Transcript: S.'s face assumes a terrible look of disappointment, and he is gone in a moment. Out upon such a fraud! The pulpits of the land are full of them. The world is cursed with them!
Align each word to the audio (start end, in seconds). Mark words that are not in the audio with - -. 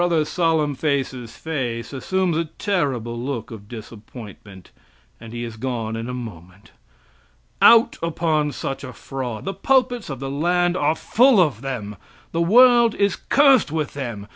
S.'s 0.03 1.35
face 1.37 1.93
assumes 1.93 2.35
a 2.35 2.45
terrible 2.45 3.19
look 3.19 3.51
of 3.51 3.67
disappointment, 3.69 4.71
and 5.19 5.31
he 5.31 5.43
is 5.43 5.57
gone 5.57 5.95
in 5.95 6.09
a 6.09 6.13
moment. 6.15 6.71
Out 7.61 7.97
upon 8.01 8.51
such 8.51 8.83
a 8.83 8.93
fraud! 8.93 9.45
The 9.45 9.53
pulpits 9.53 10.09
of 10.09 10.19
the 10.19 10.31
land 10.31 10.75
are 10.75 10.95
full 10.95 11.39
of 11.39 11.61
them. 11.61 11.97
The 12.31 12.41
world 12.41 12.95
is 12.95 13.15
cursed 13.15 13.71
with 13.71 13.93
them! 13.93 14.25